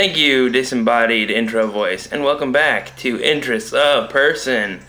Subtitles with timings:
[0.00, 4.80] Thank you, disembodied intro voice, and welcome back to Interests of Person.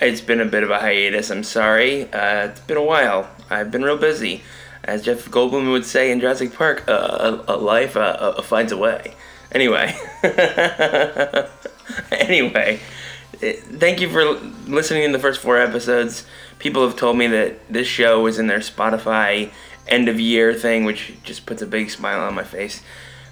[0.00, 2.04] It's been a bit of a hiatus, I'm sorry.
[2.12, 3.28] Uh, it's been a while.
[3.50, 4.44] I've been real busy.
[4.84, 8.76] As Jeff Goldblum would say in Jurassic Park, uh, a, life uh, uh, finds a
[8.76, 9.16] way.
[9.50, 9.92] Anyway.
[12.12, 12.78] anyway,
[13.42, 14.34] eh, thank you for
[14.70, 16.26] listening in the first four episodes.
[16.60, 19.50] People have told me that this show is in their Spotify
[19.88, 22.82] end of year thing, which just puts a big smile on my face.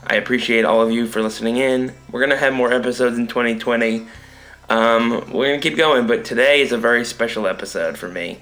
[0.05, 1.95] I appreciate all of you for listening in.
[2.11, 4.07] We're going to have more episodes in 2020.
[4.69, 8.41] Um, we're going to keep going, but today is a very special episode for me.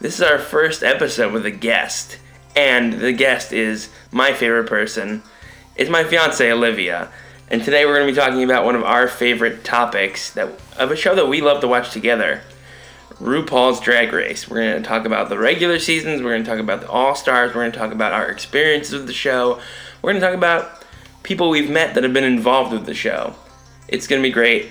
[0.00, 2.18] This is our first episode with a guest,
[2.54, 5.22] and the guest is my favorite person.
[5.76, 7.12] It's my fiance Olivia,
[7.50, 10.90] and today we're going to be talking about one of our favorite topics that of
[10.90, 12.42] a show that we love to watch together.
[13.20, 14.48] RuPaul's Drag Race.
[14.48, 17.14] We're going to talk about the regular seasons, we're going to talk about the All
[17.14, 19.60] Stars, we're going to talk about our experiences with the show.
[20.02, 20.75] We're going to talk about
[21.26, 23.34] people we've met that have been involved with the show.
[23.88, 24.68] It's going to be great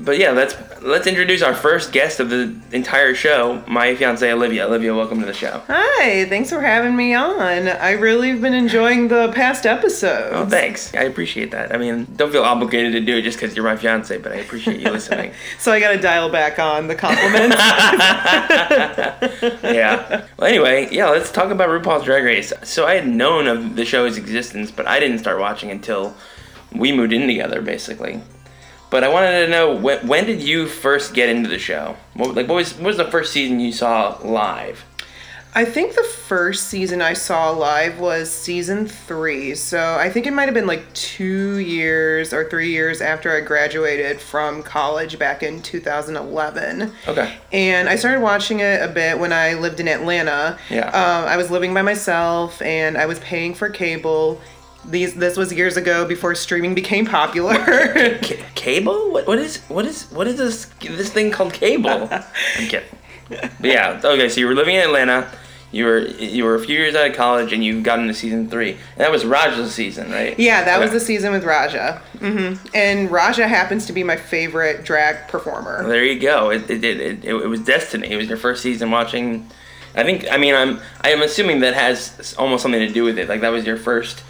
[0.00, 4.66] but yeah, let's let's introduce our first guest of the entire show, my fiance Olivia.
[4.66, 5.62] Olivia, welcome to the show.
[5.68, 7.68] Hi, thanks for having me on.
[7.68, 10.30] I really have been enjoying the past episodes.
[10.32, 10.94] Oh, thanks.
[10.94, 11.74] I appreciate that.
[11.74, 14.36] I mean, don't feel obligated to do it just because you're my fiance, but I
[14.36, 15.32] appreciate you listening.
[15.58, 17.56] so I got to dial back on the compliments.
[19.62, 20.26] yeah.
[20.38, 22.54] Well, anyway, yeah, let's talk about RuPaul's Drag Race.
[22.62, 26.16] So I had known of the show's existence, but I didn't start watching until
[26.72, 28.22] we moved in together, basically.
[28.90, 31.96] But I wanted to know when, when did you first get into the show?
[32.14, 34.84] What, like, what was what was the first season you saw live?
[35.52, 39.56] I think the first season I saw live was season three.
[39.56, 43.40] So I think it might have been like two years or three years after I
[43.40, 46.92] graduated from college back in 2011.
[47.08, 47.36] Okay.
[47.52, 50.56] And I started watching it a bit when I lived in Atlanta.
[50.68, 50.86] Yeah.
[50.86, 54.40] Um, I was living by myself and I was paying for cable
[54.84, 57.54] these this was years ago before streaming became popular.
[58.22, 59.12] C- cable?
[59.12, 62.08] What, what is what is what is this this thing called cable?
[62.56, 62.88] I'm kidding.
[63.28, 64.00] But yeah.
[64.02, 64.28] Okay.
[64.28, 65.30] So you were living in Atlanta.
[65.72, 68.50] You were you were a few years out of college and you got into season
[68.50, 68.72] three.
[68.72, 70.36] And that was Raja's season, right?
[70.38, 70.82] Yeah, that okay.
[70.82, 72.02] was the season with Raja.
[72.18, 72.66] Mm-hmm.
[72.74, 75.86] And Raja happens to be my favorite drag performer.
[75.86, 76.50] There you go.
[76.50, 78.10] It it, it, it, it was destiny.
[78.10, 79.48] It was your first season watching.
[79.94, 80.26] I think.
[80.30, 83.28] I mean, I'm I am assuming that has almost something to do with it.
[83.28, 84.24] Like that was your first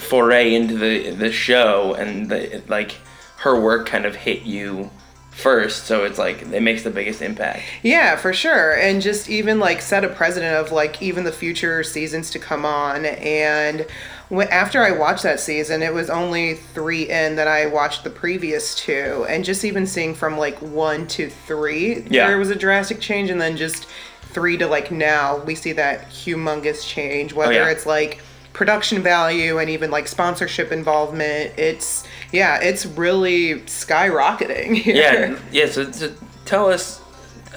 [0.00, 2.96] foray into the the show and the like
[3.38, 4.90] her work kind of hit you
[5.30, 7.62] first so it's like it makes the biggest impact.
[7.82, 8.74] Yeah for sure.
[8.78, 12.64] And just even like set a precedent of like even the future seasons to come
[12.64, 13.04] on.
[13.04, 13.86] And
[14.30, 18.10] when, after i watched that season it was only three in that i watched the
[18.10, 19.26] previous two.
[19.28, 22.28] And just even seeing from like one to three yeah.
[22.28, 23.28] there was a drastic change.
[23.28, 23.86] And then just
[24.22, 27.70] three to like now we see that humongous change whether oh, yeah.
[27.70, 28.20] it's like
[28.56, 34.96] production value and even like sponsorship involvement it's yeah it's really skyrocketing here.
[34.96, 36.10] yeah yeah so, so
[36.46, 37.02] tell us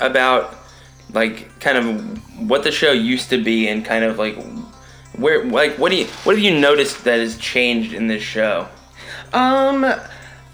[0.02, 0.58] about
[1.14, 4.36] like kind of what the show used to be and kind of like
[5.16, 8.68] where like what do you what have you noticed that has changed in this show
[9.32, 9.90] um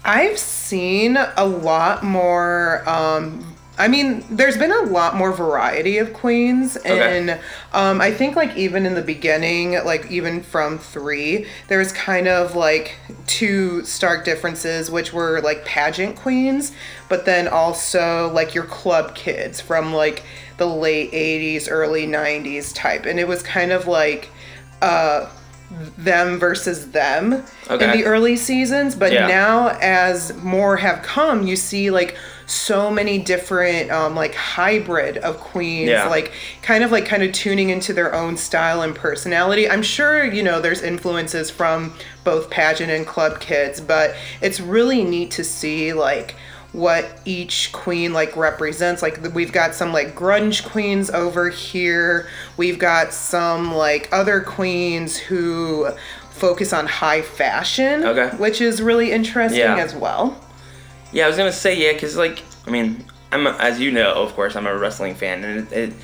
[0.04, 6.14] i've seen a lot more um I mean, there's been a lot more variety of
[6.14, 7.40] queens, and okay.
[7.74, 12.26] um, I think like even in the beginning, like even from three, there was kind
[12.26, 16.72] of like two stark differences, which were like pageant queens,
[17.10, 20.22] but then also like your club kids from like
[20.56, 24.30] the late '80s, early '90s type, and it was kind of like.
[24.80, 25.28] Uh,
[25.98, 27.84] them versus them okay.
[27.84, 29.26] in the early seasons but yeah.
[29.26, 35.38] now as more have come you see like so many different um, like hybrid of
[35.38, 36.08] queens yeah.
[36.08, 36.32] like
[36.62, 40.42] kind of like kind of tuning into their own style and personality i'm sure you
[40.42, 45.92] know there's influences from both pageant and club kids but it's really neat to see
[45.92, 46.36] like
[46.72, 52.78] what each queen like represents like we've got some like grunge queens over here we've
[52.78, 55.88] got some like other queens who
[56.30, 58.28] focus on high fashion okay.
[58.36, 59.76] which is really interesting yeah.
[59.76, 60.38] as well
[61.12, 64.14] yeah, I was gonna say yeah, cause like I mean, I'm a, as you know,
[64.14, 65.94] of course, I'm a wrestling fan, and it, it,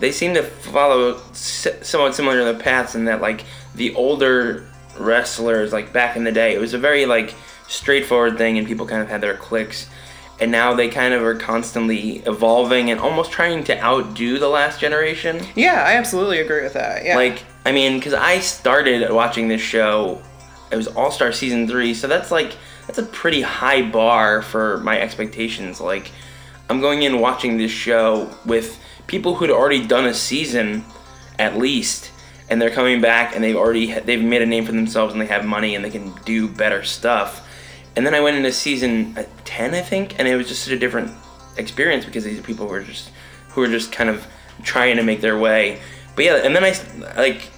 [0.00, 3.44] they seem to follow somewhat similar paths in that like
[3.74, 4.68] the older
[4.98, 7.34] wrestlers, like back in the day, it was a very like
[7.68, 9.88] straightforward thing, and people kind of had their clicks.
[10.38, 14.78] And now they kind of are constantly evolving and almost trying to outdo the last
[14.78, 15.40] generation.
[15.54, 17.06] Yeah, I absolutely agree with that.
[17.06, 17.16] Yeah.
[17.16, 20.20] Like, I mean, because I started watching this show,
[20.70, 22.54] it was All Star season three, so that's like
[22.96, 25.80] that's a pretty high bar for my expectations.
[25.80, 26.10] Like,
[26.68, 30.84] I'm going in watching this show with people who'd already done a season,
[31.38, 32.10] at least,
[32.48, 35.26] and they're coming back and they've already they've made a name for themselves and they
[35.26, 37.46] have money and they can do better stuff.
[37.96, 40.72] And then I went into season uh, ten, I think, and it was just such
[40.72, 41.12] a different
[41.56, 43.10] experience because these people were just
[43.48, 44.26] who were just kind of
[44.62, 45.80] trying to make their way.
[46.14, 46.74] But yeah, and then I
[47.16, 47.50] like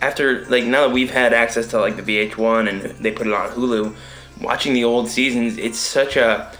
[0.00, 3.32] after like now that we've had access to like the VH1 and they put it
[3.32, 3.94] on Hulu,
[4.40, 6.52] watching the old seasons, it's such a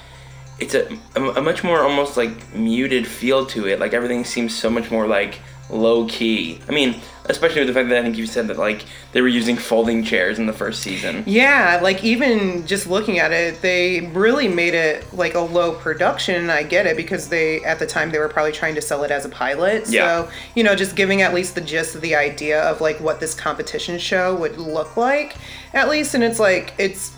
[0.58, 0.86] it's a,
[1.16, 3.80] a, much more almost like muted feel to it.
[3.80, 5.40] Like everything seems so much more like
[5.70, 6.60] low key.
[6.68, 9.28] I mean, especially with the fact that I think you said that like they were
[9.28, 11.24] using folding chairs in the first season.
[11.26, 16.50] Yeah, like even just looking at it, they really made it like a low production.
[16.50, 19.10] I get it because they at the time they were probably trying to sell it
[19.10, 19.88] as a pilot.
[19.88, 20.24] Yeah.
[20.24, 23.20] So, you know, just giving at least the gist of the idea of like what
[23.20, 25.36] this competition show would look like
[25.72, 27.12] at least and it's like it's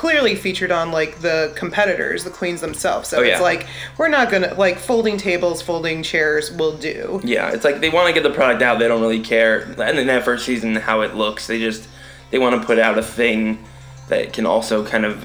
[0.00, 3.06] clearly featured on like the competitors, the queens themselves.
[3.10, 3.66] So Oh, it's like
[3.98, 7.20] we're not gonna like folding tables, folding chairs will do.
[7.22, 8.78] Yeah, it's like they want to get the product out.
[8.78, 9.60] They don't really care.
[9.78, 11.86] And in that first season, how it looks, they just
[12.30, 13.62] they want to put out a thing
[14.08, 15.24] that can also kind of.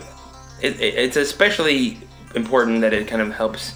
[0.62, 1.98] It, it, it's especially
[2.36, 3.76] important that it kind of helps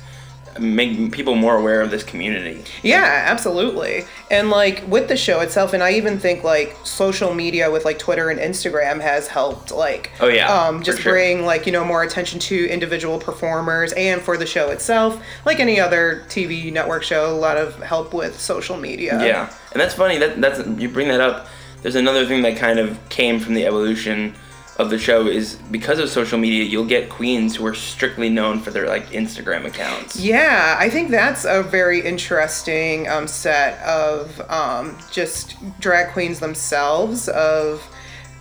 [0.60, 2.64] make people more aware of this community.
[2.84, 4.06] Yeah, absolutely.
[4.30, 8.00] And like with the show itself, and I even think like social media with like
[8.00, 11.14] Twitter and Instagram has helped like Oh, yeah, um just sure.
[11.14, 15.22] bring like, you know, more attention to individual performers and for the show itself.
[15.46, 19.20] Like any other TV network show, a lot of help with social media.
[19.24, 20.18] Yeah, and that's funny.
[20.18, 21.48] That that's you bring that up.
[21.82, 24.36] There's another thing that kind of came from the evolution
[24.80, 28.62] of the show is because of social media, you'll get queens who are strictly known
[28.62, 30.16] for their like Instagram accounts.
[30.16, 37.28] Yeah, I think that's a very interesting um, set of um, just drag queens themselves.
[37.28, 37.86] Of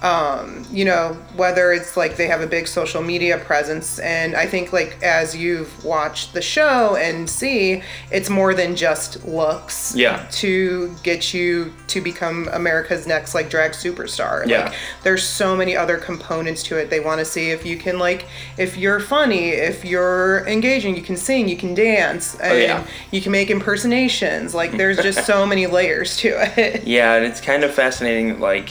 [0.02, 4.46] um, you know whether it's like they have a big social media presence, and I
[4.46, 9.94] think like as you've watched the show and see, it's more than just looks.
[9.96, 10.26] Yeah.
[10.32, 14.46] To get you to become America's next like drag superstar.
[14.46, 14.66] Yeah.
[14.66, 16.90] Like, there's so many other components to it.
[16.90, 21.02] They want to see if you can like if you're funny, if you're engaging, you
[21.02, 22.86] can sing, you can dance, and Oh, yeah.
[23.10, 24.54] you can make impersonations.
[24.54, 26.84] Like there's just so many layers to it.
[26.86, 28.70] Yeah, and it's kind of fascinating, like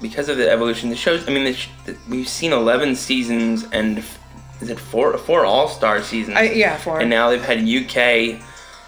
[0.00, 0.88] because of the evolution.
[0.90, 1.26] The shows.
[1.28, 4.18] I mean, the sh- the, we've seen eleven seasons and f-
[4.60, 6.36] is it four four All Star seasons?
[6.36, 8.40] I, yeah, for and now they've had UK,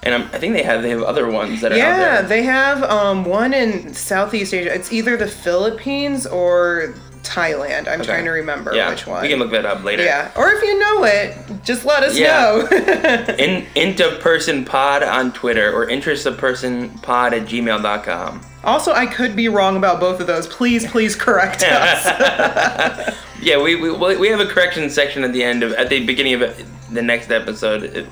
[0.03, 2.43] and I'm, I think they have they have other ones that are out yeah, they
[2.43, 4.75] have um, one in Southeast Asia.
[4.75, 7.87] It's either the Philippines or Thailand.
[7.89, 8.05] I'm Okay.
[8.05, 9.23] trying to remember yeah, which one.
[9.23, 10.03] we can look that up later.
[10.05, 12.67] yeah, or if you know it, just let us Yeah.
[12.67, 13.35] know.
[13.39, 18.41] In into person pod on Twitter or interest of person pod at gmail.com.
[18.65, 20.47] also, I could be wrong about both of those.
[20.47, 23.17] Please, please correct us.
[23.41, 26.41] Yeah, we, we we have a correction section at the end of at the beginning
[26.41, 27.83] of the next episode.
[27.83, 28.07] If,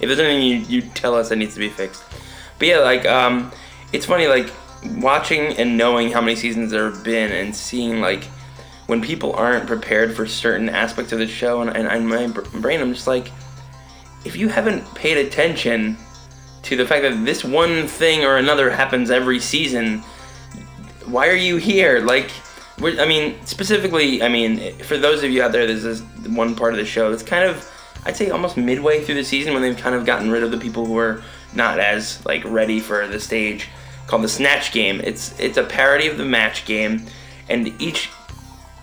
[0.00, 2.02] if there's anything you, you tell us that needs to be fixed,
[2.58, 3.52] but yeah, like um,
[3.92, 4.50] it's funny like
[4.96, 8.24] watching and knowing how many seasons there have been and seeing like
[8.86, 12.26] when people aren't prepared for certain aspects of the show and, and in my
[12.60, 13.30] brain I'm just like
[14.24, 15.96] if you haven't paid attention
[16.62, 20.02] to the fact that this one thing or another happens every season
[21.10, 22.00] why are you here?
[22.00, 22.30] Like,
[22.82, 26.72] I mean, specifically, I mean, for those of you out there, this is one part
[26.72, 27.12] of the show.
[27.12, 27.68] It's kind of,
[28.04, 30.58] I'd say, almost midway through the season when they've kind of gotten rid of the
[30.58, 31.22] people who are
[31.54, 33.68] not as like ready for the stage,
[34.06, 35.00] called the Snatch Game.
[35.02, 37.04] It's it's a parody of the Match Game,
[37.48, 38.08] and each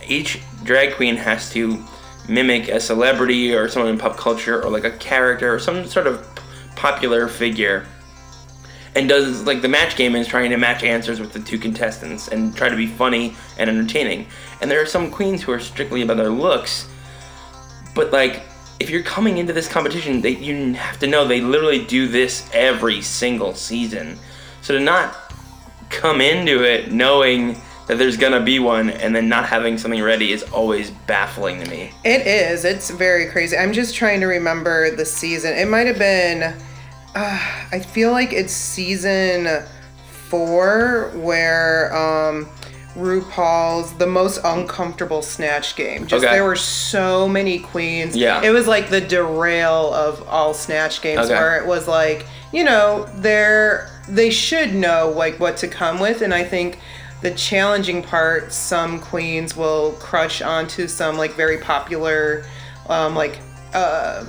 [0.05, 1.84] each drag queen has to
[2.29, 6.07] mimic a celebrity or someone in pop culture or like a character or some sort
[6.07, 6.27] of
[6.77, 7.86] popular figure
[8.96, 12.29] and does like the match game is trying to match answers with the two contestants
[12.29, 14.25] and try to be funny and entertaining.
[14.62, 16.88] And there are some queens who are strictly about their looks,
[17.93, 18.43] but like
[18.79, 22.50] if you're coming into this competition, they you have to know they literally do this
[22.53, 24.17] every single season.
[24.62, 25.15] So to not
[25.89, 30.31] come into it knowing that there's gonna be one and then not having something ready
[30.31, 31.91] is always baffling to me.
[32.03, 32.65] It is.
[32.65, 33.55] It's very crazy.
[33.57, 35.53] I'm just trying to remember the season.
[35.53, 36.55] It might have been.
[37.16, 37.40] Uh,
[37.72, 39.64] I feel like it's season
[40.30, 42.48] four where um,
[42.96, 46.08] RuPaul's the most uncomfortable snatch game.
[46.08, 46.34] Just Okay.
[46.34, 48.16] there were so many queens.
[48.16, 48.42] Yeah.
[48.44, 51.34] It was like the derail of all snatch games Okay.
[51.34, 56.22] where it was like, you know, they're they should know like what to come with,
[56.22, 56.80] and I think
[57.22, 62.46] the challenging part, some queens will crush onto some like very popular,
[62.88, 63.40] um, like
[63.74, 64.24] uh,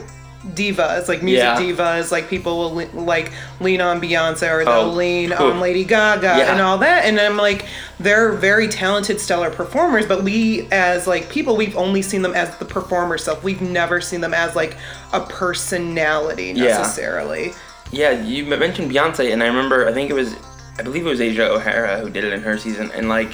[0.55, 1.57] divas, like music Yeah.
[1.61, 5.51] divas, like people will le- like lean on Beyonce or they'll Oh, lean cool.
[5.51, 6.53] on Lady Gaga Yeah.
[6.53, 7.05] and all that.
[7.05, 7.65] And I'm like,
[7.99, 12.55] they're very talented, stellar performers, but we as like people, we've only seen them as
[12.57, 13.43] the performer self.
[13.43, 14.77] We've never seen them as like
[15.13, 16.79] a personality Yeah.
[16.79, 17.53] necessarily.
[17.91, 20.35] Yeah, you mentioned Beyonce, and I remember I think it was
[20.79, 23.33] I believe it was Asia O'Hara who did it in her season, and like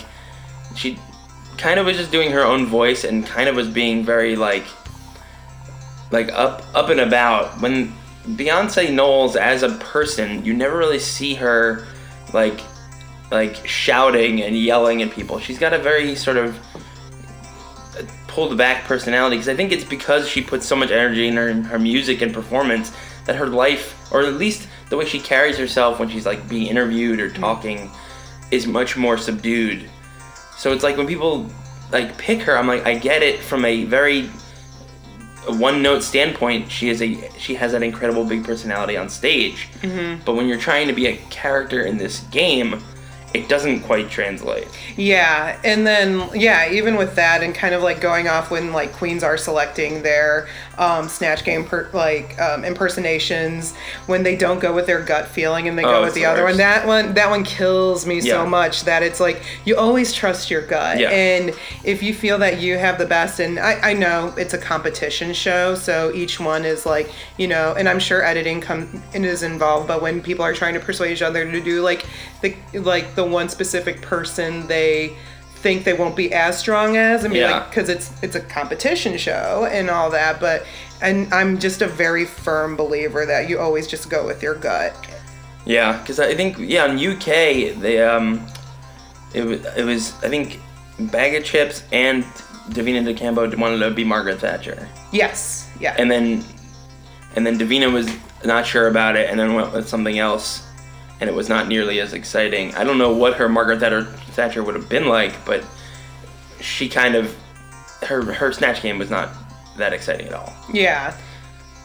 [0.75, 0.99] she
[1.59, 4.65] kind of was just doing her own voice and kind of was being very like
[6.15, 7.61] like up up and about.
[7.61, 7.93] When
[8.29, 11.87] Beyonce Knowles as a person, you never really see her
[12.33, 12.61] like
[13.31, 15.39] like shouting and yelling at people.
[15.39, 16.57] She's got a very sort of
[17.99, 21.37] uh, pulled back personality because I think it's because she puts so much energy in
[21.37, 22.93] her, her music and performance
[23.27, 26.69] that her life, or at least the way she carries herself when she's like being
[26.69, 27.43] interviewed or mm-hmm.
[27.43, 27.91] talking,
[28.51, 29.91] is much more subdued.
[30.57, 31.51] So it's like when people
[31.91, 34.31] like pick her, I'm like I get it from a very
[35.47, 36.71] one note standpoint.
[36.71, 40.23] She is a she has that incredible big personality on stage, mm-hmm.
[40.25, 42.83] but when you're trying to be a character in this game,
[43.35, 44.69] it doesn't quite translate.
[44.97, 48.93] Yeah, and then yeah, even with that, and kind of like going off when like
[48.93, 53.75] queens are selecting their um, snatch game per, like um, impersonations
[54.07, 56.27] when they don't go with their gut feeling and they Oh, go with the the
[56.27, 56.57] other one.
[56.57, 58.35] That one that one kills me Yeah.
[58.43, 61.11] so much that it's like you always trust your gut, Yeah.
[61.11, 61.53] and
[61.85, 65.33] if you feel that you have the best, and I, I know it's a competition
[65.35, 69.89] show, so each one is like you know, and I'm sure editing come is involved,
[69.89, 72.05] but when people are trying to persuade each other to do like
[72.43, 75.17] the like the one specific person they
[75.65, 77.25] think they won't be as strong as.
[77.25, 77.53] I mean, Yeah.
[77.53, 80.67] like because it's it's a competition show and all that, but
[81.01, 84.95] and I'm just a very firm believer that you always just go with your gut.
[85.65, 88.47] Yeah, because I think yeah in UK they um
[89.33, 90.61] it was it was I think
[90.99, 92.25] Baga Chipz and
[92.69, 96.45] Divina de Campo wanted to be Margaret Thatcher, Yes, yeah, and then
[97.37, 98.07] and then Divina was
[98.45, 100.63] not sure about it, and then went with something else,
[101.25, 102.75] and it was not nearly as exciting.
[102.75, 105.65] I don't know what her Margaret Thatcher Thatcher would have been like, but
[106.61, 107.35] she kind of
[108.03, 109.31] her her snatch game was not
[109.79, 110.53] that exciting at all.
[110.71, 111.17] yeah,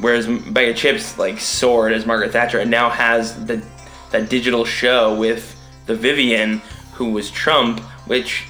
[0.01, 3.63] Whereas Baga Chipz like soared as Margaret Thatcher and now has the
[4.11, 5.55] that digital show with
[5.85, 8.43] the Vivienne who was Trump, which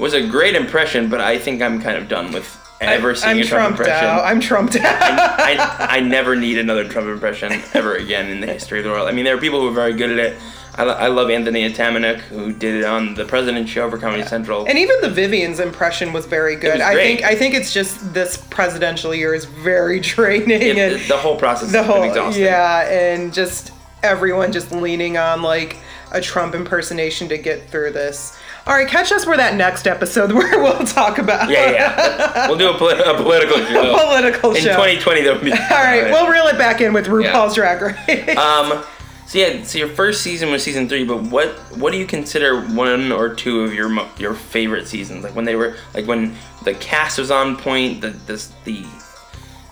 [0.00, 2.48] was a great impression, but I think I'm kind of done with
[2.88, 4.06] ever seeing I'm a Trump impression.
[4.06, 4.24] out.
[4.24, 4.84] I'm trumped out.
[4.84, 9.08] I, I never need another Trump impression ever again in the history of the world.
[9.08, 10.36] I mean, there are people who are very good at it.
[10.76, 14.66] I, I love Anthony Atamanuik, who did it on the President Show for Comedy Central.
[14.66, 16.74] And even the Vivienne's impression was very good.
[16.74, 21.00] was I think I think it's just this presidential year is very draining It- and
[21.08, 22.44] the, whole process the has been whole exhausting.
[22.44, 23.70] yeah, and just
[24.02, 25.76] everyone just leaning on like
[26.10, 28.36] a Trump impersonation to get through this.
[28.66, 32.48] All right, catch us for that next episode where we'll talk about Yeah, yeah.
[32.48, 33.94] we'll do a, poli- a political show.
[33.98, 34.72] political In show.
[34.72, 35.52] 2020, there'll be.
[35.52, 38.36] All right, we'll reel it back in with RuPaul's Drag Race.
[38.38, 38.82] Um,
[39.26, 42.60] so yeah, so your first season was season three, but what what do you consider
[42.62, 45.24] one or two of your your favorite seasons?
[45.24, 48.84] Like when they were like when the cast was on point, the the the,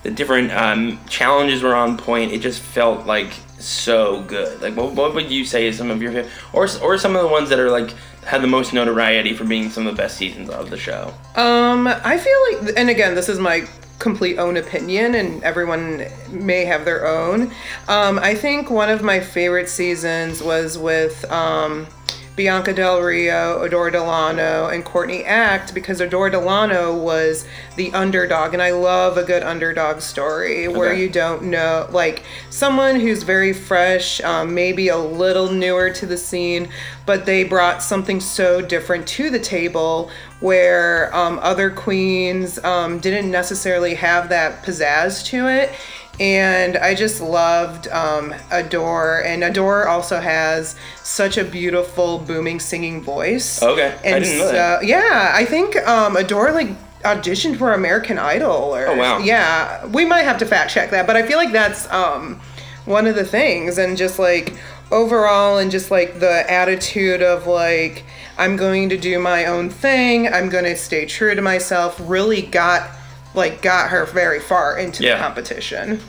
[0.03, 2.31] the different um, challenges were on point.
[2.31, 4.61] It just felt like so good.
[4.61, 7.21] Like what, what would you say is some of your favorite, or or some of
[7.21, 7.93] the ones that are like
[8.25, 11.13] had the most notoriety for being some of the best seasons of the show?
[11.35, 13.65] Um, I feel like, and again, this is my
[13.99, 17.51] complete own opinion, and everyone may have their own.
[17.87, 21.87] Um, I think one of my favorite seasons was with um,
[22.35, 28.61] Bianca Del Rio, Adore Delano, and Courtney Act because Adore Delano was the underdog, and
[28.61, 31.01] I love a good underdog story where Okay.
[31.01, 36.17] you don't know, like someone who's very fresh, um, maybe a little newer to the
[36.17, 36.69] scene,
[37.05, 40.09] but they brought something so different to the table
[40.39, 45.71] where um, other queens um, didn't necessarily have that pizzazz to it.
[46.19, 53.01] And I just loved um, Adore, and Adore also has such a beautiful, booming singing
[53.01, 53.61] voice.
[53.63, 54.81] Okay, I and didn't know that.
[54.81, 56.67] so- yeah, I think um, Adore like
[57.01, 59.17] auditioned for American Idol or Oh, wow.
[59.17, 62.39] yeah, we might have to fact check that, but I feel like that's um,
[62.85, 64.53] one of the things, and just like
[64.91, 68.03] overall, and just like the attitude of like
[68.37, 72.43] I'm going to do my own thing, I'm going to stay true to myself, really
[72.43, 72.87] got
[73.33, 75.15] like got her very far into Yeah.
[75.17, 75.99] the competition.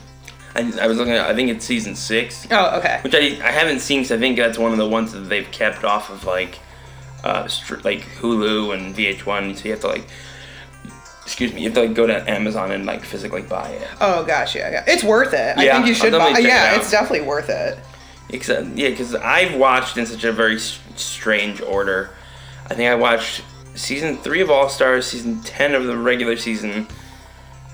[0.57, 2.47] I, I was looking at I think it's season six.
[2.51, 3.01] Oh, okay.
[3.03, 5.51] which I, I haven't seen because I think that's one of the ones that they've
[5.51, 6.59] kept off of like
[7.25, 10.05] uh str- like Hulu and VH1 so you have to like
[11.23, 14.25] excuse me you have to like go to Amazon and like physically buy it Oh
[14.25, 14.85] gosh, yeah, yeah.
[14.87, 15.57] It's worth it.
[15.59, 16.33] I Yeah, think you should buy.
[16.33, 17.79] check it Yeah, it's definitely worth it.
[18.31, 22.11] Except, yeah because I've watched in such a very s- strange order
[22.71, 23.43] I think I watched
[23.75, 26.87] season three of All Stars season 10 of the regular season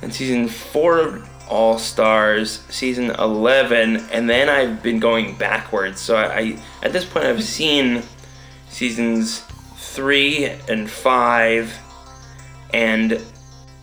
[0.03, 6.01] and season four of All Stars season 11, and then I've been going backwards.
[6.01, 8.03] So I, I at this point I've seen
[8.69, 9.41] seasons
[9.77, 11.77] three and five,
[12.73, 13.21] and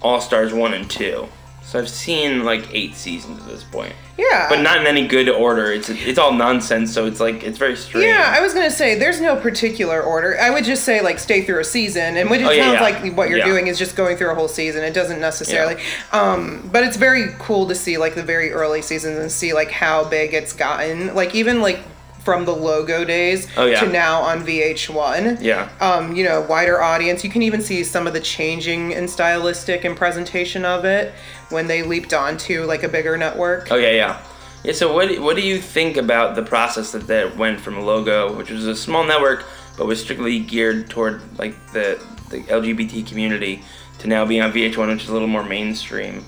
[0.02, 1.28] All Stars one and two.
[1.68, 4.48] So I've seen like eight seasons at this point, Yeah.
[4.48, 5.70] but not in any good order.
[5.74, 6.94] It's it's all nonsense.
[6.94, 8.06] So it's like it's very strange.
[8.08, 10.38] Yeah, I was gonna say there's no particular order.
[10.40, 12.74] I would just say like stay through a season, and what it Oh, yeah, sounds
[12.76, 12.82] yeah.
[13.02, 13.46] like what you're Yeah.
[13.48, 14.82] doing is just going through a whole season.
[14.86, 15.76] It doesn't necessarily,
[16.14, 19.70] um, but it's very cool to see like the very early seasons and see like
[19.70, 21.14] how big it's gotten.
[21.16, 21.80] Like even like
[22.28, 23.80] from the logo days Oh, yeah.
[23.80, 25.42] to now on VH1.
[25.42, 25.70] Yeah.
[25.80, 27.24] Um, you know, wider audience.
[27.24, 31.14] You can even see some of the changing in stylistic and presentation of it
[31.52, 33.72] when they leaped onto like a bigger network.
[33.72, 34.22] Oh yeah, yeah,
[34.66, 34.74] yeah.
[34.74, 38.50] So what what do you think about the process that that went from Logo, which
[38.50, 39.46] was a small network
[39.78, 41.98] but was strictly geared toward like the
[42.30, 43.64] the LGBT community,
[44.00, 46.26] to now being on VH1, which is a little more mainstream?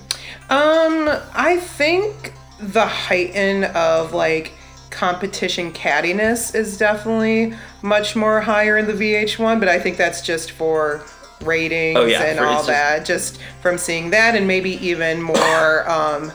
[0.48, 4.52] Um, I think the heighten of like
[4.90, 10.50] competition cattiness is definitely much more higher in the VH1, but I think that's just
[10.52, 11.02] for
[11.42, 13.04] ratings Oh, yeah, and for- all that.
[13.06, 16.32] Just from seeing that, and maybe even more um,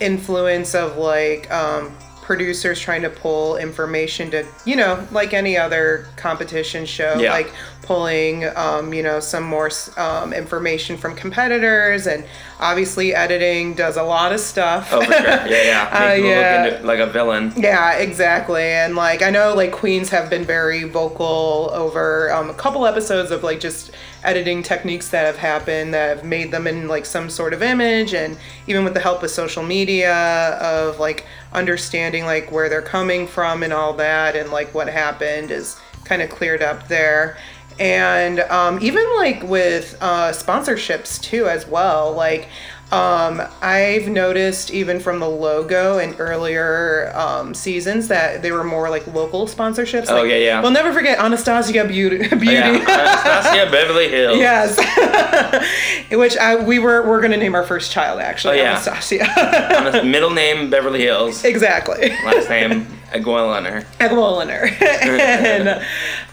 [0.00, 6.06] influence of like um, producers trying to pull information to, you know, like any other
[6.16, 7.32] competition show, Yeah.
[7.32, 7.52] like
[7.88, 12.22] pulling, um, you know, some more um, information from competitors, and
[12.60, 14.90] obviously editing does a lot of stuff.
[14.92, 15.22] Oh, for sure.
[15.24, 15.88] Yeah, yeah.
[15.98, 16.80] Uh, yeah.
[16.84, 17.50] like a villain.
[17.56, 18.62] Yeah, exactly.
[18.62, 23.30] And like I know like Queens have been very vocal over um, a couple episodes
[23.30, 23.90] of like just
[24.22, 28.12] editing techniques that have happened that have made them in like some sort of image
[28.12, 33.26] and even with the help of social media of like understanding like where they're coming
[33.26, 37.36] from and all that and like what happened is kind of cleared up there
[37.78, 42.48] and um, even like with uh, sponsorships too as well like
[42.90, 48.88] um, i've noticed even from the logo in earlier um, seasons that they were more
[48.88, 50.62] like local sponsorships Oh, like, yeah, yeah.
[50.62, 52.48] we'll never forget anastasia beauty, beauty.
[52.48, 53.22] Oh, yeah.
[53.26, 54.38] Anastasia Beverly Hills.
[54.38, 58.70] yes which I, we were we're gonna name our first child actually Oh, yeah.
[58.80, 61.44] anastasia Middle name Beverly Hills.
[61.44, 63.84] exactly Last name Aguiliner.
[63.98, 64.70] Egloliner.
[64.82, 65.68] and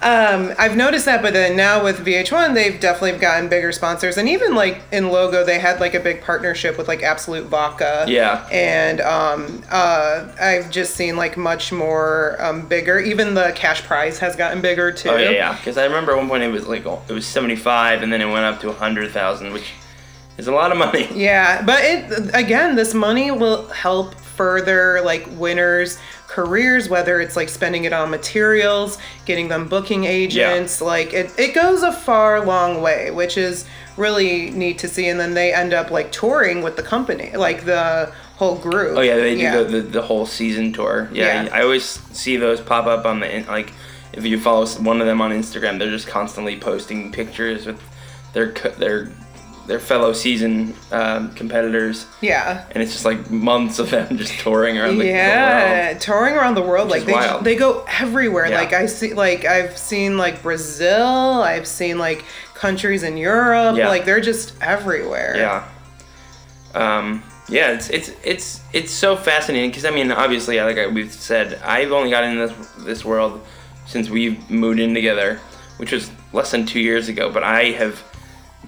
[0.01, 4.17] um, I've noticed that, but then now with VH1, they've definitely gotten bigger sponsors.
[4.17, 8.05] And even like in logo, they had like a big partnership with like Absolut Vodka.
[8.07, 8.47] Yeah.
[8.51, 12.99] And um, uh, I've just seen like much more um, bigger.
[12.99, 15.09] Even the cash prize has gotten bigger too.
[15.09, 15.55] Oh yeah, yeah.
[15.55, 18.21] Because I remember at one point it was like it was seventy five, and then
[18.21, 19.73] it went up to hundred thousand, which
[20.37, 21.07] is a lot of money.
[21.13, 27.49] Yeah, but it again, this money will help further like winners' careers, whether it's like
[27.49, 32.81] spending it on materials, getting them booking agents, like it, it goes a far long
[32.81, 33.65] way, which is
[33.97, 35.07] really neat to see.
[35.07, 38.97] And then they end up like touring with the company, like the whole group.
[38.97, 41.09] Oh yeah, they do The, the the whole season tour.
[41.13, 41.49] Yeah, Yeah.
[41.53, 43.71] I always see those pop up on the like
[44.13, 47.81] if you follow one of them on Instagram, they're just constantly posting pictures with
[48.33, 49.09] their their
[49.67, 52.65] their fellow season um, competitors, yeah.
[52.71, 56.01] and it's just like months of them just touring around the, the yeah, world.
[56.01, 57.43] touring around the world, Which like they wild.
[57.43, 58.47] they go everywhere.
[58.47, 58.59] Yeah.
[58.59, 61.05] Like I see, like I've seen like Brazil,
[61.41, 62.23] I've seen like
[62.53, 63.77] countries in Europe.
[63.77, 63.89] Yeah.
[63.89, 65.35] Like they're just everywhere.
[65.35, 65.67] Yeah.
[66.73, 71.11] Um, yeah, it's it's it's it's so fascinating because I mean, obviously, like I- we've
[71.11, 73.45] said, I've only got into this this world
[73.85, 75.39] since we've moved in together,
[75.77, 77.31] which was less than two years ago.
[77.31, 78.03] But I have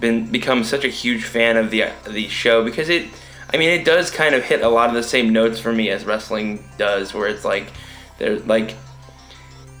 [0.00, 3.08] been become such a huge fan of the the show because it,
[3.52, 5.90] I mean, it does kind of hit a lot of the same notes for me
[5.90, 7.72] as wrestling does, where it's like
[8.18, 8.74] they're like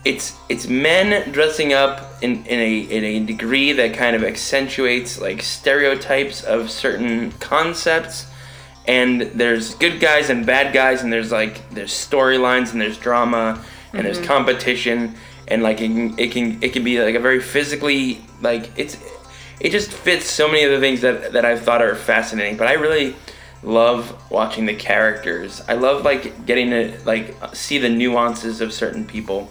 [0.04, 5.20] it's it's men dressing up in, in a in a degree that kind of accentuates
[5.20, 8.26] like stereotypes of certain concepts.
[8.86, 13.62] And there's good guys and bad guys and there's like there's storylines and there's drama
[13.92, 14.26] and there's mm-hmm.
[14.26, 15.14] competition.
[15.46, 18.96] And like it can, it can it can be like a very physically like it's
[19.60, 22.66] it just fits so many of the things that that I've thought are fascinating but
[22.66, 23.14] I really
[23.62, 25.62] love watching the characters.
[25.68, 29.50] I love like getting to like see the nuances of certain people.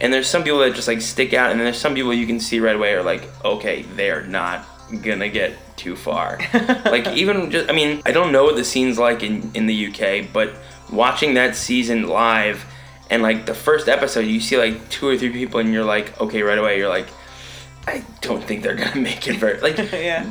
[0.00, 2.26] And there's some people that just like stick out and then there's some people you
[2.26, 4.66] can see right away are like okay they're not
[5.02, 6.38] gonna get too far.
[6.84, 9.86] Like even just i mean i don't know what the scene's like in in the
[9.86, 10.54] uk but
[10.90, 12.64] watching that season live
[13.08, 16.20] and like the first episode you see like two or three people and you're like
[16.20, 17.06] okay right away you're like
[17.86, 20.28] i don't think they're gonna make it very like Yeah.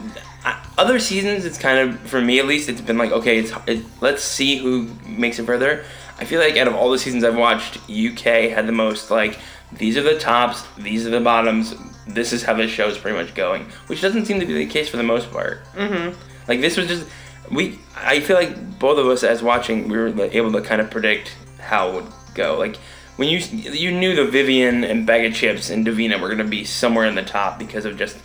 [0.77, 3.85] Other seasons it's kind of for me at least it's been like okay it's it,
[3.99, 5.85] let's see who makes it further
[6.17, 9.37] i feel like out of all the seasons i've watched uk had the most like
[9.71, 11.75] these are the tops these are the bottoms
[12.07, 14.65] this is how this show is pretty much going which doesn't seem to be the
[14.65, 16.19] case for the most part mm-hmm.
[16.47, 17.05] like this was just
[17.51, 20.89] we I feel like both of us as watching we were able to kind of
[20.89, 22.57] predict how it would go.
[22.57, 22.77] Like
[23.21, 27.05] when you you knew the Vivienne and Baga Chipz and Divina were gonna be somewhere
[27.05, 28.17] in the top because of just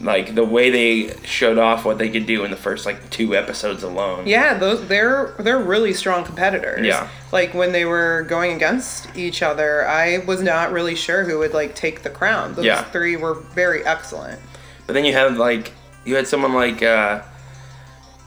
[0.00, 3.36] like the way they showed off what they could do in the first like two
[3.36, 4.26] episodes alone.
[4.26, 6.84] Yeah, those they're they're really strong competitors.
[6.84, 7.08] Yeah.
[7.30, 11.54] Like when they were going against each other, I was not really sure who would
[11.54, 12.54] like take the crown.
[12.54, 12.82] Those Yeah.
[12.90, 14.40] three were very excellent.
[14.88, 15.70] But then you had like
[16.04, 17.22] you had someone like uh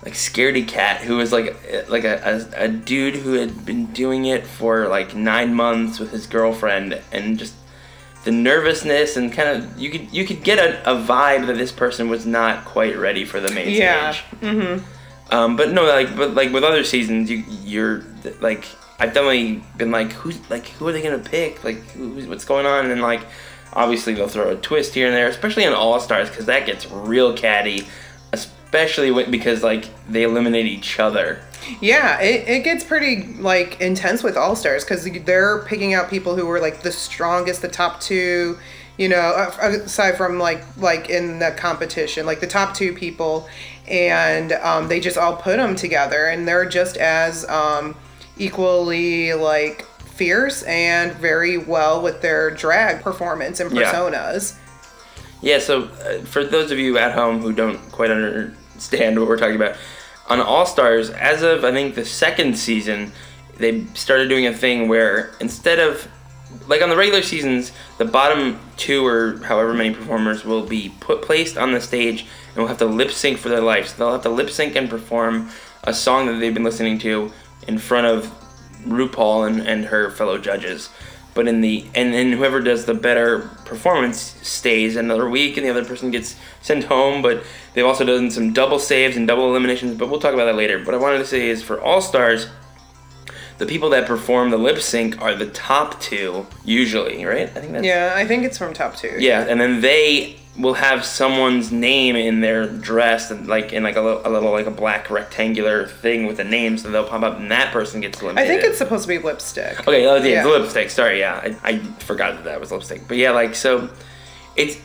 [0.06, 1.56] like Scaredy Kat who was like
[1.90, 6.12] like a, a, a dude who had been doing it for like nine months with
[6.12, 7.56] his girlfriend and just
[8.24, 11.72] the nervousness and kind of you could you could get a, a vibe that this
[11.72, 14.12] person was not quite ready for the main Yeah.
[14.12, 14.24] stage.
[14.42, 14.86] Mm-hmm.
[15.34, 18.04] Um, but no, like but like with other seasons, you you're
[18.42, 18.66] like
[19.00, 21.64] I've definitely been like who's like who are they gonna pick?
[21.64, 22.92] Like who's, what's going on?
[22.92, 23.22] And like
[23.74, 26.90] obviously they'll throw a twist here and there, especially on All Stars because that gets
[26.92, 27.88] real catty,
[28.76, 31.40] especially when, because like they eliminate each other.
[31.82, 36.36] Yeah, it, it gets pretty like intense with All Stars because they're picking out people
[36.36, 38.60] who were like the strongest, the top two.
[38.98, 43.48] You know, aside from like like in the competition, like the top two people,
[43.90, 47.96] and um, they just all put them together, and they're just as um,
[48.38, 54.56] equally like fierce and very well with their drag performance and personas.
[54.56, 54.62] Yeah,
[55.42, 58.12] Yeah, so uh, for those of you at home who don't quite
[58.76, 59.78] understand what we're talking about,
[60.28, 63.12] on All Stars, as of I think the second season,
[63.58, 66.08] they started doing a thing where instead of
[66.68, 71.22] like on the regular seasons, the bottom two or however many performers will be put
[71.22, 73.92] placed on the stage and will have to lip sync for their lives.
[73.92, 75.50] So they'll have to lip sync and perform
[75.84, 77.32] a song that they've been listening to
[77.68, 78.32] in front of
[78.86, 80.90] RuPaul and, and her fellow judges.
[81.36, 85.70] But in the and then whoever does the better performance stays another week, and the
[85.70, 87.22] other person gets sent home.
[87.22, 87.44] But
[87.74, 89.98] they've also done some double saves and double eliminations.
[89.98, 90.82] But we'll talk about that later.
[90.84, 92.48] What I wanted to say is for All Stars,
[93.58, 97.50] the people that perform the lip sync are the top two usually, right?
[97.50, 99.16] I think that's Yeah, I think it's from top two.
[99.20, 103.96] yeah, and then they will have someone's name in their dress, and like in like
[103.98, 107.24] a little, a little like a black rectangular thing with a name, so they'll pop
[107.24, 108.44] up, and that person gets lipstick.
[108.44, 109.80] I think it's supposed to be lipstick.
[109.88, 110.06] okay.
[110.08, 110.46] Oh, yeah, Yeah.
[110.46, 110.90] lipstick.
[110.90, 113.08] Sorry, yeah, I, I forgot that that was lipstick.
[113.08, 113.90] But yeah, like so,
[114.56, 114.78] it's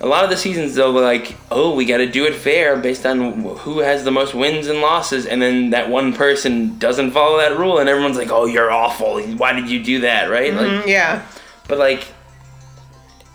[0.00, 0.90] a lot of the seasons though.
[0.90, 4.66] Like, oh, we got to do it fair based on who has the most wins
[4.66, 8.44] and losses, and then that one person doesn't follow that rule, and everyone's like, oh,
[8.44, 9.20] you're awful.
[9.22, 10.30] Why did you do that?
[10.30, 10.52] Right?
[10.52, 11.26] Like, Mm, yeah.
[11.68, 12.06] but like,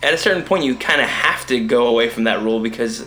[0.04, 3.06] at a certain point, you kind of have to go away from that rule because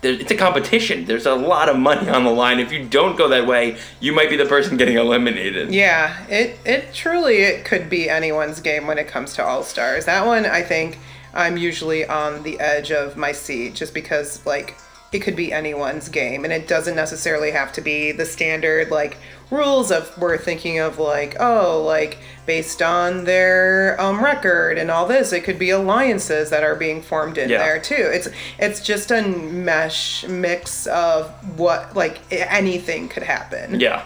[0.00, 1.04] there, it's a competition.
[1.04, 2.58] There's a lot of money on the line.
[2.58, 5.72] If you don't go that way, you might be the person getting eliminated.
[5.72, 10.04] Yeah, it it truly it could be anyone's game when it comes to All Stars.
[10.06, 10.98] That one I think
[11.34, 14.76] I'm usually on the edge of my seat just because like
[15.10, 19.16] it could be anyone's game and it doesn't necessarily have to be the standard like
[19.50, 25.06] rules of we're thinking of like oh like based on their um, record and all
[25.06, 27.58] this it could be alliances that are being formed in Yeah.
[27.58, 34.02] there too it's it's just a mesh mix of what like anything could happen Yeah.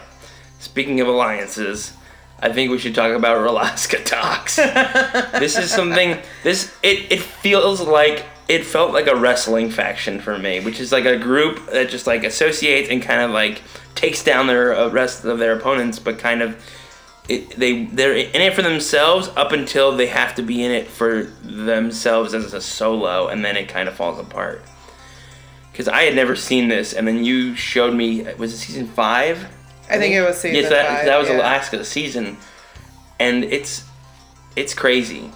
[0.59, 1.91] Speaking of alliances,
[2.39, 4.55] I think we should talk about Rolaskatox.
[5.39, 6.17] this is something.
[6.43, 10.91] This it it feels like it felt like a wrestling faction for me, which is
[10.91, 13.61] like a group that just like associates and kind of like
[13.95, 16.63] takes down their uh, rest of their opponents, but kind of.
[17.29, 20.87] It, they they're in it for themselves up until they have to be in it
[20.87, 24.61] for themselves as a solo, and then it kind of falls apart.
[25.71, 28.23] Because I had never seen this, and then you showed me.
[28.33, 29.47] Was it season five?
[29.89, 31.37] I think it was season Yes, that, five, that was yeah.
[31.37, 32.35] Alaska season,
[33.21, 33.85] and it's
[34.57, 35.31] it's crazy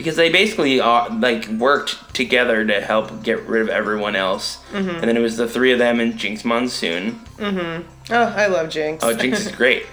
[0.00, 4.88] because they basically are, like worked together to help get rid of everyone else, Mm-hmm.
[4.90, 7.20] and then it was the three of them and Jinkx Monsoon.
[7.40, 9.00] Oh, I love Jinkx.
[9.02, 9.86] Oh, Jinkx is great,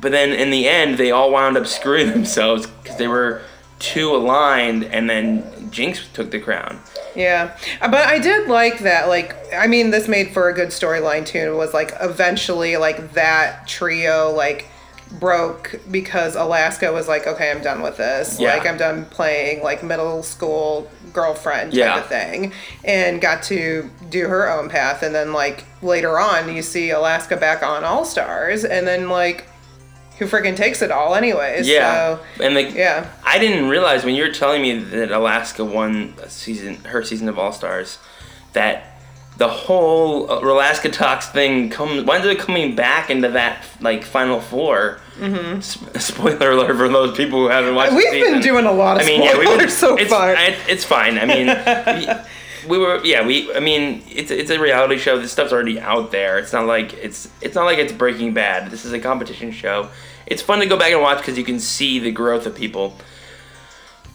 [0.00, 3.42] but then in the end they all wound up screwing themselves because they were
[3.78, 6.80] too aligned, and then Jinkx took the crown.
[7.16, 9.08] yeah, Uh, but I did like that.
[9.08, 11.56] Like, I mean, this made for a good storyline too.
[11.56, 14.66] Was like eventually like that trio like
[15.18, 18.38] broke because Alaska was like, okay, I'm done with this.
[18.38, 18.54] Yeah.
[18.54, 21.98] Like, I'm done playing like middle school girlfriend type Yeah.
[22.00, 22.52] of thing,
[22.84, 25.02] and got to do her own path.
[25.02, 29.46] And then like later on, you see Alaska back on All Stars, and then like.
[30.18, 31.66] Who freaking takes it all, anyways?
[31.66, 33.10] Yeah, So, and like yeah.
[33.24, 37.26] I didn't realize when you were telling me that Alaska won a season, her season
[37.30, 37.96] of All Stars,
[38.52, 38.89] that
[39.40, 45.00] the whole uh, Rolaskatox thing comes winds up coming back into that like final 4
[45.18, 45.60] Mm-hmm.
[45.98, 47.92] spoiler alert for those people who haven't watched.
[47.94, 50.34] We've been doing a lot of I mean, yeah, we've been, so it's, far.
[50.34, 51.18] I- it's fine.
[51.18, 51.46] I mean,
[52.70, 55.18] we were yeah we I mean it's it's a reality show.
[55.18, 56.38] This stuff's already out there.
[56.38, 58.70] It's not like it's it's not like it's Breaking Bad.
[58.70, 59.88] This is a competition show.
[60.26, 62.96] It's fun to go back and watch because you can see the growth of people.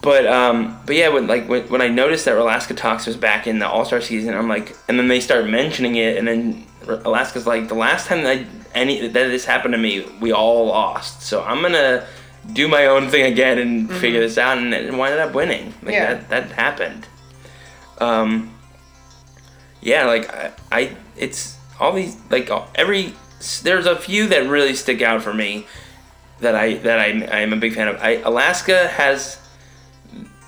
[0.06, 3.58] But um, but yeah, when like when, when I noticed that Rolaskatox was back in
[3.58, 7.44] the All Star season, I'm like, and then they start mentioning it, and then Alaska's
[7.44, 11.22] like, the last time that any that this happened to me, we all lost.
[11.22, 12.06] So I'm gonna
[12.52, 13.98] do my own thing again and mm-hmm.
[13.98, 15.74] figure this out, and, and up winning.
[15.82, 16.14] Like yeah.
[16.14, 17.08] that that happened.
[17.98, 18.54] Um.
[19.82, 23.12] Yeah, like I, I, it's all these like every
[23.64, 25.66] there's a few that really stick out for me
[26.38, 27.96] that I that I I'm a big fan of.
[28.00, 29.40] I Alaska has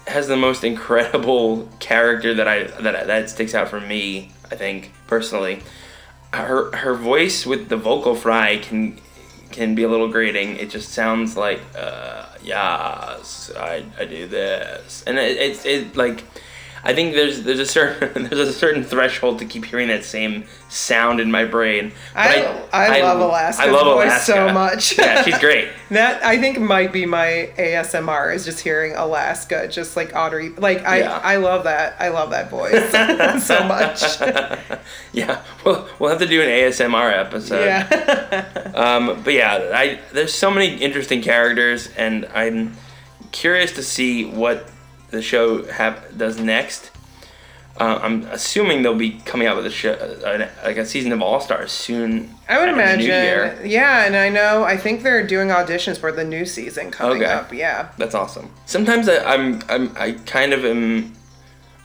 [0.08, 4.32] has the most incredible character that I that that sticks out for me.
[4.50, 5.62] I think personally,
[6.32, 8.98] her her voice with the vocal fry can
[9.50, 10.56] can be a little grating.
[10.56, 16.24] It just sounds like uh, yes, I, I do this, and it, it, it like
[16.88, 20.44] I think there's there's a certain there's a certain threshold to keep hearing that same
[20.70, 21.92] sound in my brain.
[22.14, 23.62] I, I, I, love Alaska.
[23.62, 24.24] I love Alaska.
[24.24, 24.98] so much.
[24.98, 25.68] yeah, she's great.
[25.90, 30.48] that I think might be my ASMR is just hearing Alaska, just like Audrey.
[30.48, 31.20] Like I yeah.
[31.22, 31.94] I love that.
[32.00, 32.90] I love that voice
[33.44, 34.02] so much.
[35.12, 37.66] yeah, we'll we'll have to do an ASMR episode.
[37.66, 38.72] Yeah.
[38.74, 42.78] um, but yeah, I there's so many interesting characters, and I'm
[43.30, 44.70] curious to see what
[45.10, 46.90] the show have does next.
[47.78, 51.22] Uh, I'm assuming they'll be coming out with a show, uh, like a season of
[51.22, 52.34] All Stars soon.
[52.48, 53.06] I would imagine.
[53.70, 54.64] Yeah, and I know.
[54.64, 57.32] I think they're doing auditions for the new season coming okay.
[57.32, 57.52] up.
[57.52, 58.50] Yeah, that's awesome.
[58.66, 61.14] Sometimes I, I'm, I'm I kind of am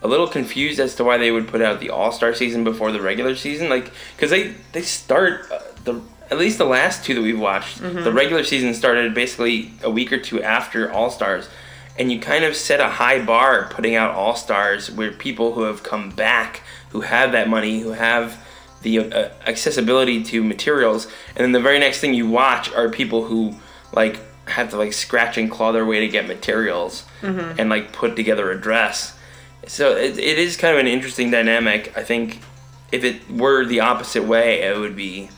[0.01, 2.91] a little confused as to why they would put out the All Star season before
[2.91, 7.13] the regular season, like because they they start uh, the at least the last two
[7.13, 7.79] that we've watched.
[7.79, 8.03] Mm-hmm.
[8.03, 11.47] The regular season started basically a week or two after All Stars
[11.97, 15.63] and you kind of set a high bar putting out all stars where people who
[15.63, 18.43] have come back who have that money who have
[18.81, 23.25] the uh, accessibility to materials and then the very next thing you watch are people
[23.25, 23.53] who
[23.93, 27.59] like have to like scratch and claw their way to get materials mm-hmm.
[27.59, 29.17] and like put together a dress
[29.65, 32.39] so it, it is kind of an interesting dynamic i think
[32.91, 35.29] if it were the opposite way it would be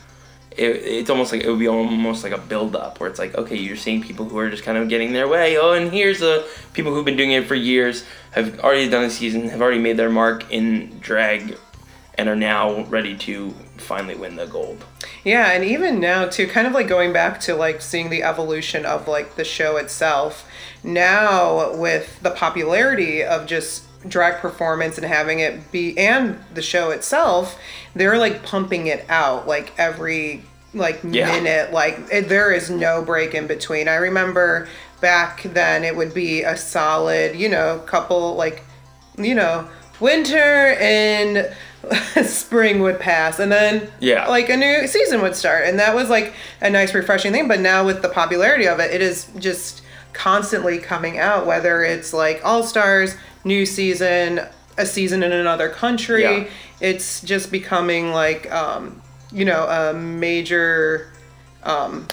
[0.57, 3.35] it, it's almost like it would be almost like a build up where it's like
[3.35, 5.57] okay you're seeing people who are just kind of getting their way.
[5.57, 9.09] Oh and here's the people who've been doing it for years have already done the
[9.09, 11.57] season have already made their mark in drag
[12.17, 14.83] and are now ready to finally win the gold.
[15.23, 18.85] Yeah and even now too kind of like going back to like seeing the evolution
[18.85, 20.47] of like the show itself
[20.83, 26.91] now with the popularity of just drag performance and having it be and the show
[26.91, 27.59] itself
[27.95, 31.27] they're like pumping it out like every like yeah.
[31.27, 34.67] minute like it, there is no break in between i remember
[35.01, 38.63] back then it would be a solid you know couple like
[39.17, 39.67] you know
[39.99, 41.55] winter and
[42.25, 46.09] spring would pass and then yeah like a new season would start and that was
[46.09, 49.81] like a nice refreshing thing but now with the popularity of it it is just
[50.13, 53.15] constantly coming out whether it's like all stars
[53.45, 54.41] new season,
[54.77, 56.23] a season in another country.
[56.23, 56.49] Yeah.
[56.81, 61.13] It's just becoming like, um, you know, a major,
[61.63, 62.07] um,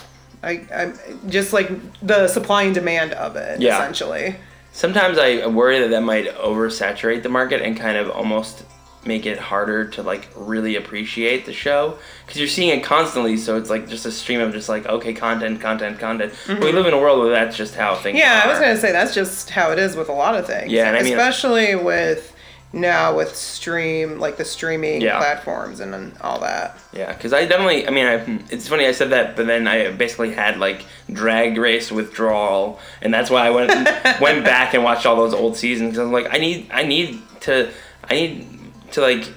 [0.44, 0.92] I, I
[1.28, 3.76] just like the supply and demand of it, yeah.
[3.76, 4.36] essentially.
[4.72, 8.64] Sometimes I worry that that might oversaturate the market and kind of almost
[9.04, 13.56] make it harder to like really appreciate the show because you're seeing it constantly so
[13.56, 16.62] it's like just a stream of just like okay content content content mm-hmm.
[16.62, 18.44] we live in a world where that's just how things yeah are.
[18.44, 20.90] i was gonna say that's just how it is with a lot of things yeah
[20.92, 22.32] I mean, especially with
[22.72, 25.18] now with stream like the streaming yeah.
[25.18, 28.92] platforms and, and all that yeah because i definitely i mean I, it's funny i
[28.92, 33.50] said that but then i basically had like drag race withdrawal and that's why i
[33.50, 33.68] went
[34.20, 37.20] went back and watched all those old seasons because i'm like i need i need
[37.40, 37.70] to
[38.04, 38.51] i need
[38.92, 39.28] to like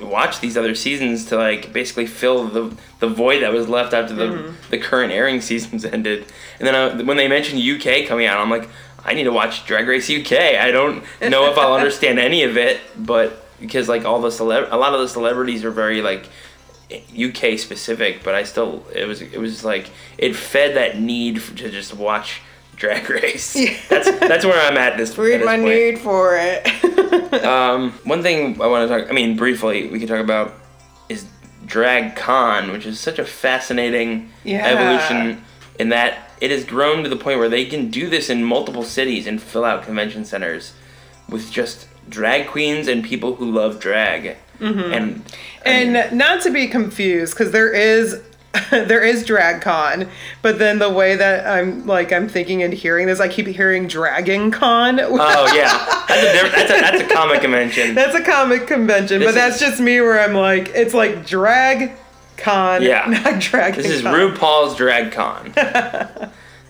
[0.00, 4.14] watch these other seasons to like basically fill the the void that was left after
[4.14, 4.70] the mm-hmm.
[4.70, 6.26] the current airing seasons ended.
[6.58, 8.68] And then I, when they mentioned UK coming out, I'm like,
[9.04, 10.32] I need to watch Drag Race UK.
[10.32, 14.68] I don't know if I'll understand any of it, but because like all the celeb,
[14.70, 16.26] a lot of the celebrities are very like
[16.90, 21.70] UK specific, but I still it was it was like it fed that need to
[21.70, 22.42] just watch
[22.76, 23.56] Drag Race.
[23.60, 23.76] Yeah.
[23.88, 25.16] That's that's where I'm at this.
[25.16, 25.68] Read this my point.
[25.68, 26.66] need for it.
[27.44, 29.10] um, one thing I want to talk.
[29.10, 30.54] I mean, briefly, we can talk about
[31.08, 31.26] is
[31.66, 34.66] Drag Con, which is such a fascinating yeah.
[34.66, 35.44] evolution
[35.78, 38.82] in that it has grown to the point where they can do this in multiple
[38.82, 40.74] cities and fill out convention centers
[41.28, 44.36] with just drag queens and people who love drag.
[44.58, 44.92] Mm-hmm.
[44.92, 45.24] And
[45.64, 48.22] and mean, not to be confused, because there is
[48.70, 50.08] there is DragCon,
[50.42, 53.86] but then the way that I'm like I'm thinking and hearing this, I keep hearing
[53.86, 54.98] Dragon Con.
[55.00, 57.94] Oh yeah, that's a that's a, that's a comic convention.
[58.00, 61.92] That's a comic convention, This but that's just me where I'm like, it's like drag
[62.36, 63.04] con, Yeah.
[63.24, 63.82] not dragon.
[63.82, 64.14] This is con.
[64.14, 65.52] RuPaul's Drag Con.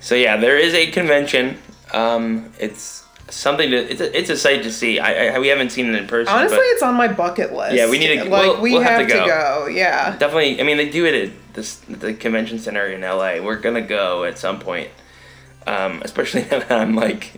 [0.00, 1.56] so yeah, there is a convention.
[1.92, 2.99] Um, it's
[3.30, 4.98] something to it's a, it's a sight to see.
[4.98, 6.32] I, I we haven't seen it in person.
[6.34, 7.74] Honestly, but it's on my bucket list.
[7.74, 9.26] Yeah, we need to- like we'll- we we'll have have, to to, go.
[9.26, 9.66] go.
[9.68, 10.16] Yeah.
[10.18, 10.60] definitely.
[10.60, 13.40] I mean, they do it at this the convention center in LA.
[13.40, 14.90] We're gonna go at some point.
[15.66, 17.32] Um, especially now that I'm like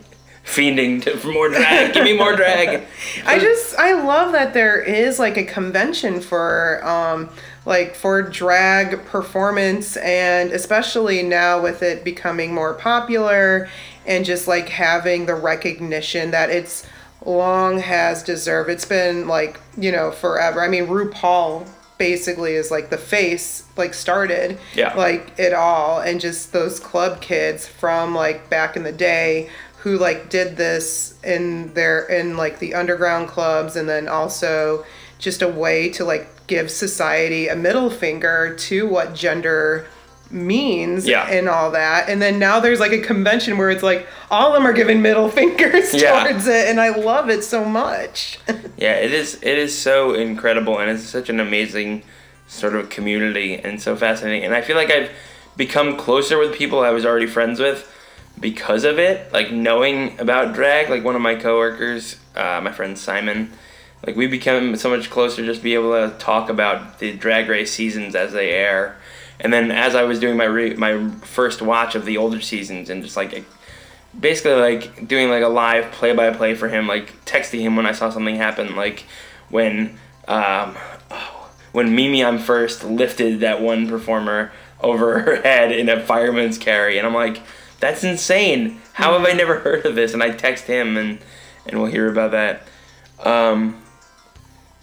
[0.45, 1.93] fiending to, for more drag.
[1.93, 2.83] Give me more drag.
[3.25, 7.29] I just I love that there is like a convention for um
[7.65, 13.69] like for drag performance and especially now with it becoming more popular
[14.05, 16.85] and just like having the recognition that it's
[17.25, 18.69] long has deserved.
[18.69, 20.61] It's been like, you know, forever.
[20.61, 24.93] I mean, RuPaul basically is like the face like started Yeah.
[24.95, 29.97] like it all and just those club kids from like back in the day who
[29.97, 34.83] like did this in their in like the underground clubs and then also
[35.19, 39.85] just a way to like give society a middle finger to what gender
[40.33, 41.27] means Yeah.
[41.27, 44.53] and all that and then now there's like a convention where it's like all of
[44.53, 46.23] them are giving middle fingers Yeah.
[46.27, 48.39] towards it and i love it so much
[48.77, 49.35] Yeah, it is.
[49.35, 52.03] It is so incredible, and it's such an amazing
[52.47, 54.43] sort of community, and so fascinating.
[54.43, 55.09] And I feel like I've
[55.55, 57.89] become closer with people I was already friends with
[58.39, 59.31] because of it.
[59.31, 63.53] Like knowing about drag, like one of my coworkers, uh, my friend Simon.
[64.05, 67.47] Like we become so much closer just to be able to talk about the drag
[67.47, 68.97] race seasons as they air.
[69.43, 72.89] And then as I was doing my re- my first watch of the older seasons
[72.89, 73.45] and just like
[74.17, 77.85] basically like doing like a live play by play for him, like texting him when
[77.85, 79.05] I saw something happen, like
[79.49, 80.77] when um,
[81.11, 86.97] oh, when Mimi Imfurst lifted that one performer over her head in a fireman's carry,
[86.97, 87.41] and I'm like,
[87.79, 88.81] that's insane.
[88.93, 90.13] How have I never heard of this?
[90.13, 91.19] And I text him, and
[91.65, 92.67] and we'll hear about that.
[93.19, 93.82] Um,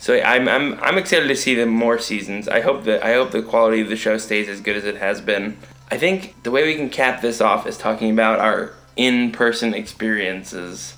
[0.00, 2.48] so I'm, I'm I'm excited to see the more seasons.
[2.48, 4.96] I hope that I hope the quality of the show stays as good as it
[4.96, 5.58] has been.
[5.90, 10.96] I think the way we can cap this off is talking about our in-person experiences.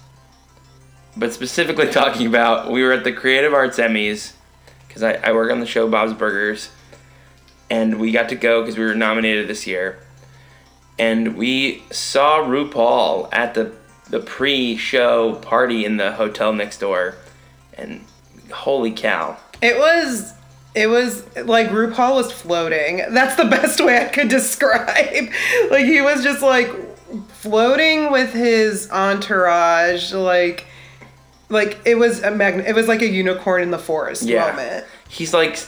[1.16, 4.34] But specifically talking about we were at the Creative Arts Emmys
[4.86, 6.70] because I, I work on the show Bob's Burgers,
[7.68, 9.98] and we got to go because we were nominated this year,
[10.96, 13.72] and we saw RuPaul at the
[14.10, 17.16] the pre-show party in the hotel next door,
[17.74, 18.04] and
[18.52, 19.36] holy cow!
[19.60, 20.32] It was
[20.74, 22.98] it was like RuPaul was floating.
[23.10, 25.30] That's the best way I could describe.
[25.70, 26.70] like he was just like
[27.28, 30.64] floating with his entourage like
[31.50, 34.50] like it was a magn- it was like a unicorn in the forest Yeah.
[34.50, 34.86] moment.
[35.08, 35.58] He's like,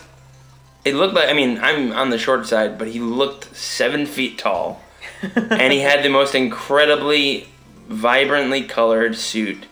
[0.86, 1.28] it looked like.
[1.28, 4.80] I mean, I'm on the short side, but he looked seven feet tall,
[5.34, 7.48] and he had the most incredibly
[7.88, 9.66] vibrantly colored suit,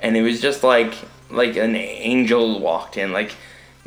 [0.00, 0.94] and it was just like
[1.32, 3.32] like an angel walked in, like.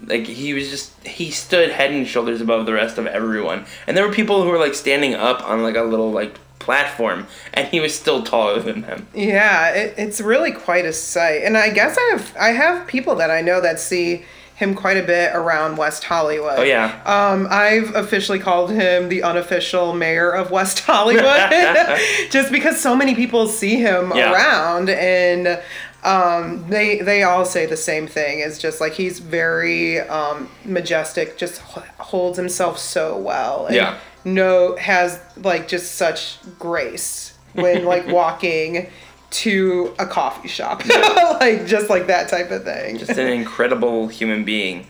[0.08, 3.96] Like he was just he stood head and shoulders above the rest of everyone, and
[3.96, 7.66] there were people who were like standing up on like a little like platform, and
[7.70, 9.08] he was still taller than them.
[9.16, 11.44] Yeah, it, it's really quite a sight.
[11.46, 14.98] And I guess I have I have people that I know that see him quite
[14.98, 16.60] a bit around West Hollywood.
[16.60, 21.24] Oh yeah, Um, I've officially called him the unofficial mayor of West Hollywood,
[22.32, 24.34] just because so many people see him Yeah.
[24.34, 25.62] around, and
[26.06, 28.40] um, they they all say the same thing.
[28.40, 33.66] It's just like he's very um, majestic, just holds himself so well.
[33.66, 33.98] And Yeah.
[34.24, 38.88] No, has like just such grace when like walking
[39.32, 40.86] to a coffee shop,
[41.42, 43.00] like just like that type of thing.
[43.00, 44.86] just an incredible human being.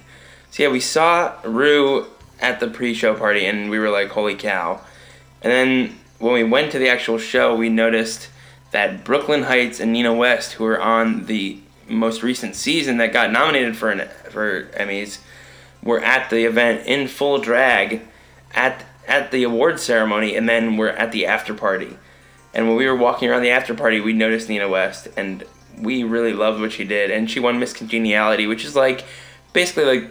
[0.52, 2.08] So yeah, we saw Ru
[2.42, 4.82] at the pre-show party, and we were like, "Holy cow!"
[5.42, 8.28] And then when we went to the actual show, we noticed
[8.76, 13.14] that Brooke Lynn Hytes and Nina West, who were on the most recent season that
[13.14, 15.20] got nominated for an for Emmys,
[15.82, 18.02] were at the event in full drag
[18.54, 21.96] at at the award ceremony, and then we're at the after party.
[22.54, 25.46] And when we were walking around the after party, we noticed Nina West, and
[25.80, 27.12] we really loved what she did.
[27.12, 29.06] And she won Miss Congeniality, which is like
[29.54, 30.10] basically like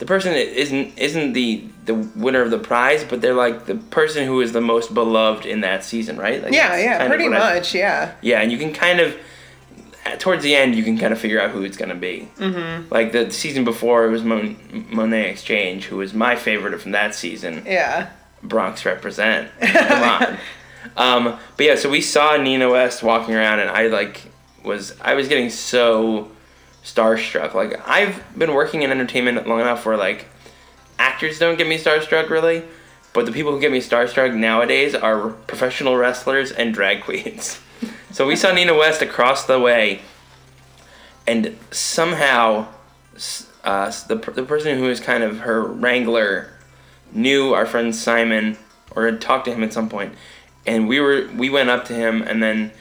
[0.00, 3.76] the person that isn't isn't the the winner of the prize, but they're like the
[3.76, 6.42] person who is the most beloved in that season, right?
[6.42, 8.14] Like, yeah, yeah, pretty what I- much, yeah.
[8.20, 9.16] yeah, and you can kind of
[10.18, 12.28] towards the end you can kind of figure out who it's gonna be.
[12.38, 12.92] Mm-hmm.
[12.92, 14.56] Like the season before, it was Mon-
[14.90, 17.62] Monét X Change, who was my favorite from that season.
[17.66, 18.10] Yeah.
[18.42, 19.50] Bronx represent.
[19.60, 20.38] Come on.
[20.96, 24.22] Um, but yeah, so we saw Nina West walking around, and I like
[24.64, 26.30] was I was getting so
[26.84, 27.54] starstruck.
[27.54, 30.26] Like I've been working in entertainment long enough where like
[30.98, 32.62] actors don't get me starstruck really,
[33.12, 37.60] But the people who get me starstruck nowadays are professional wrestlers and drag queens.
[38.10, 40.00] so we saw Nina West across the way,
[41.26, 42.68] and somehow
[43.64, 46.50] uh, the, the person who was kind of her wrangler
[47.12, 48.56] knew our friend Simon
[48.92, 50.14] or had talked to him at some point,
[50.66, 52.72] and we were we went up to him and then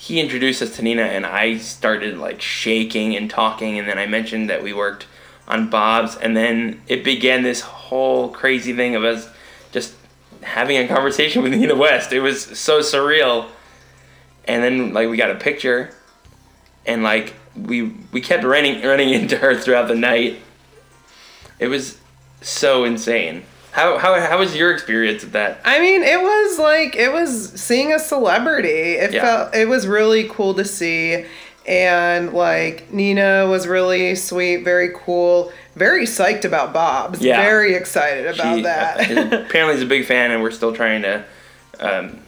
[0.00, 4.06] he introduced us to Nina and I started like shaking and talking and then I
[4.06, 5.06] mentioned that we worked
[5.46, 9.28] on Bob's and then it began this whole crazy thing of us
[9.72, 9.92] just
[10.40, 12.14] having a conversation with Nina West.
[12.14, 13.48] It was so surreal.
[14.46, 15.94] And then like we got a picture
[16.86, 20.40] and like we we kept running running into her throughout the night.
[21.58, 21.98] It was
[22.40, 23.42] so insane.
[23.72, 25.60] How, how, how was your experience with that?
[25.64, 28.68] I mean, it was like it was seeing a celebrity.
[28.68, 29.22] It yeah.
[29.22, 31.24] felt it was really cool to see,
[31.66, 37.20] and like Nina was really sweet, very cool, very psyched about Bob's.
[37.20, 37.40] Yeah.
[37.40, 39.00] very excited about she, that.
[39.46, 41.24] apparently, he's a big fan, and we're still trying to
[41.78, 42.18] um,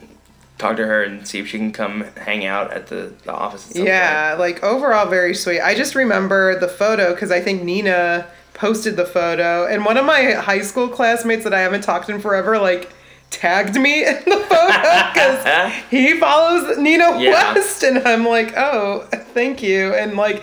[0.59, 3.72] talk to her and see if she can come hang out at the, the office.
[3.74, 4.40] yeah, point.
[4.40, 5.61] like overall, very sweet.
[5.61, 8.28] I just remember the photo because I think Nina
[8.63, 12.15] posted the photo, and one of my high school classmates that I haven't talked to
[12.15, 12.93] in forever, like
[13.33, 17.55] tagged me in the photo because he follows Nina yeah.
[17.55, 20.43] West, and I'm like, oh, thank you, and like,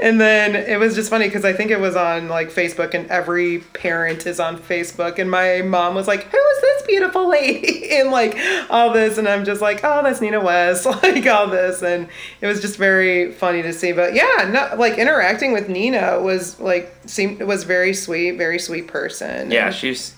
[0.00, 3.08] and then it was just funny because I think it was on like Facebook, and
[3.08, 7.90] every parent is on Facebook, and my mom was like, who is this beautiful lady,
[7.98, 8.36] and like
[8.70, 12.08] all this, and I'm just like, oh, that's Nina West, like all this, and
[12.40, 16.58] it was just very funny to see, but yeah, no, like interacting with Nina was
[16.58, 19.50] like seemed was very sweet, very sweet person.
[19.50, 20.14] Yeah, she's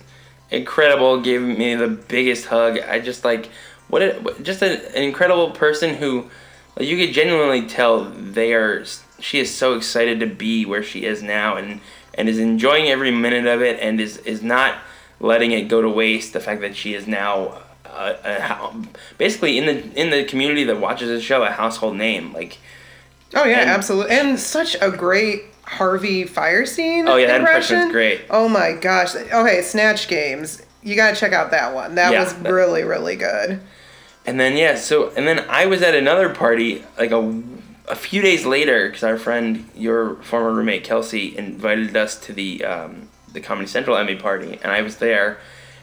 [0.52, 1.20] incredible.
[1.20, 2.78] Gave me the biggest hug.
[2.78, 3.50] I just like
[3.88, 6.30] what a, just a, an incredible person who
[6.76, 8.84] like, you could genuinely tell they are.
[9.18, 11.80] She is so excited to be where she is now, and
[12.14, 14.78] and is enjoying every minute of it, and is is not
[15.20, 16.32] letting it go to waste.
[16.32, 17.58] The fact that she is now.
[17.84, 18.82] Uh, a, a,
[19.18, 22.56] basically in the in the community that watches the show a household name like
[23.34, 27.08] oh yeah and, absolutely and such a great Harvey Fierstein.
[27.08, 28.22] Oh yeah, that impression great.
[28.30, 29.14] Oh my gosh.
[29.14, 30.62] Okay, Snatch Games.
[30.82, 31.94] You gotta check out that one.
[31.94, 33.60] That yeah, was that, really really good.
[34.26, 37.42] And then yeah, so and then I was at another party like a
[37.88, 42.64] a few days later because our friend, your former roommate Kelsey, invited us to the
[42.64, 45.38] um, the Comedy Central Emmy party, and I was there,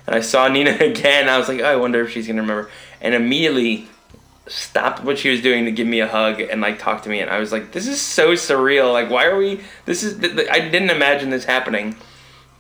[0.08, 1.28] and I saw Nina again.
[1.28, 2.70] I was like, oh, I wonder if she's gonna remember.
[3.02, 3.88] And immediately
[4.50, 7.20] stopped what she was doing to give me a hug and like talk to me
[7.20, 8.92] and I was like this is so surreal.
[8.92, 10.16] Like why are we this is
[10.50, 11.96] I didn't imagine this happening.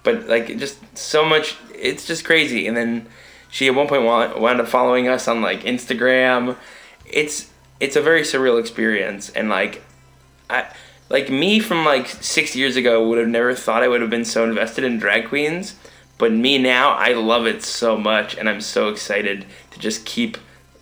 [0.03, 2.67] But like just so much it's just crazy.
[2.67, 3.07] And then
[3.49, 6.55] she at one point wound up following us on like Instagram.
[7.05, 9.29] It's it's a very surreal experience.
[9.31, 9.81] And like
[10.49, 10.71] I
[11.09, 14.25] like me from like 6 years ago would have never thought I would have been
[14.25, 15.75] so invested in drag queens.
[16.19, 20.37] But me now I love it so much and I'm so excited to just keep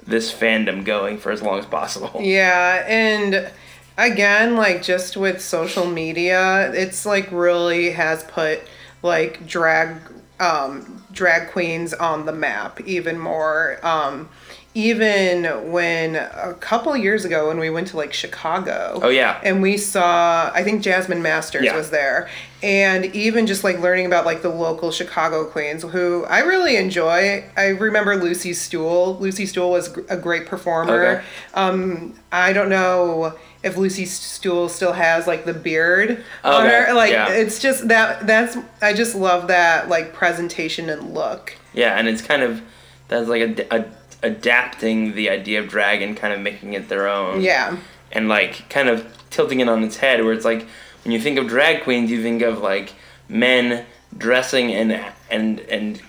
[0.07, 2.11] this fandom going for as long as possible.
[2.21, 3.51] Yeah, and
[3.97, 8.61] again, like just with social media, it's like really has put
[9.03, 9.97] like drag
[10.39, 13.79] um drag queens on the map even more.
[13.83, 14.29] Um
[14.78, 18.99] even when a couple years ago when we went to like Chicago.
[19.01, 19.41] Oh yeah.
[19.43, 21.75] And we saw I think Jasmine Masters yeah.
[21.75, 22.30] was there.
[22.61, 27.43] And even just like learning about like the local Chicago queens who I really enjoy.
[27.57, 29.17] I remember Lucy Stoole.
[29.19, 30.93] Lucy Stoole was a great performer.
[30.93, 31.25] Okay.
[31.55, 36.23] Um I don't know if Lucy Stoole still has like the beard okay.
[36.43, 36.93] on her.
[36.93, 37.30] Like yeah.
[37.30, 41.55] it's just that that's I just love that like presentation and look.
[41.73, 42.61] Yeah, and it's kind of
[43.07, 47.07] that's like a, a adapting the idea of drag and kind of making it their
[47.07, 47.41] own.
[47.41, 47.78] Yeah.
[48.11, 50.65] And like kind of tilting it on its head where it's like
[51.03, 52.93] when you think of drag queens you think of like
[53.30, 53.86] men
[54.18, 54.91] dressing and
[55.30, 56.01] and and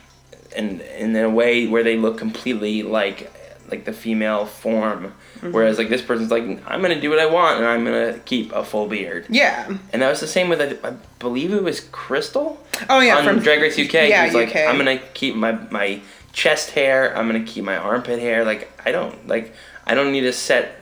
[0.56, 3.32] and in a way where they look completely like
[3.70, 5.52] like the female form mm-hmm.
[5.52, 8.50] whereas like this person's like i'm gonna do what i want and i'm gonna keep
[8.52, 11.80] a full beard yeah and that was the same with i, I believe it was
[11.92, 14.54] crystal oh yeah on from drag race uk yeah, he was UK.
[14.54, 16.00] like i'm gonna keep my my
[16.38, 17.16] chest hair.
[17.18, 18.44] I'm gonna keep my armpit hair.
[18.44, 19.52] Like I don't like
[19.84, 20.76] I don't need a set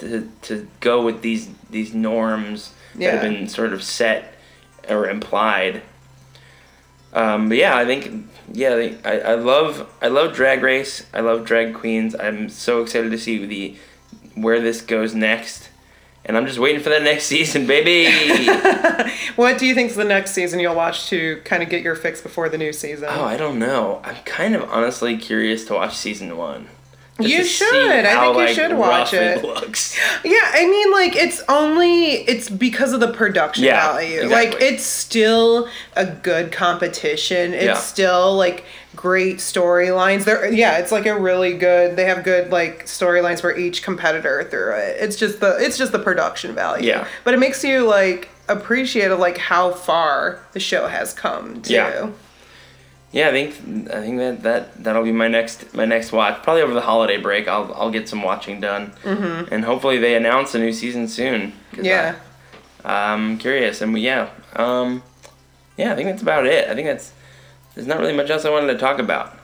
[0.00, 3.12] to, to go with these these norms yeah.
[3.12, 4.34] that have been sort of set
[4.88, 5.82] or implied.
[7.12, 11.06] Um, but yeah, I think yeah, I, I love I love Drag Race.
[11.14, 12.16] I love drag queens.
[12.18, 13.76] I'm so excited to see the
[14.34, 15.65] where this goes next.
[16.26, 18.10] And I'm just waiting for that next season, baby.
[19.36, 21.94] what do you think is the next season you'll watch to kind of get your
[21.94, 23.06] fix before the new season?
[23.08, 24.00] Oh, I don't know.
[24.02, 26.66] I'm kind of honestly curious to watch season one.
[27.18, 28.04] You should.
[28.04, 29.42] I how, think you like, should watch it.
[29.42, 29.96] looks.
[30.24, 34.22] Yeah, I mean, like it's only it's because of the production Yeah, value.
[34.22, 34.50] exactly.
[34.50, 37.54] Like it's still a good competition.
[37.54, 37.74] It's Yeah.
[37.74, 38.64] still like
[38.94, 40.24] great storylines.
[40.24, 41.96] There, yeah, it's like a really good.
[41.96, 44.96] They have good like storylines for each competitor through it.
[45.00, 46.88] It's just the it's just the production value.
[46.88, 47.06] Yeah.
[47.24, 51.74] but it makes you like appreciate like how far the show has come too.
[51.74, 52.10] Yeah.
[53.12, 53.54] Yeah, I think
[53.90, 56.42] I think that, that that'll be my next my next watch.
[56.42, 59.52] Probably over the holiday break, I'll I'll get some watching done, mm-hmm.
[59.52, 61.52] and hopefully they announce a new season soon.
[61.80, 62.16] Yeah.
[62.84, 65.02] I, am curious, and we, yeah, um,
[65.76, 66.68] yeah, I think that's about it.
[66.68, 67.12] I think that's
[67.74, 69.36] there's not really much else I wanted to talk about.